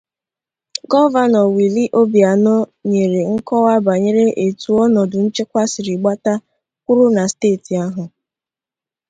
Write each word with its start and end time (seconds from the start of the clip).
Gọvanọ 0.91 1.41
Willie 1.55 1.93
Obianọ 1.99 2.55
nyere 2.89 3.21
nkọwa 3.33 3.73
banyere 3.85 4.23
etu 4.45 4.69
ọnọdụ 4.85 5.17
nchekwa 5.25 5.61
siri 5.71 5.93
gbata 5.99 6.33
kwụrụ 6.83 7.05
na 7.15 7.23
steeti 7.33 7.73
ahụ 7.85 8.03